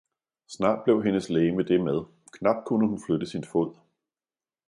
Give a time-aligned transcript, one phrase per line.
[0.47, 3.73] snart blev hendes legeme det med, knap kunne hun flytte sin fod.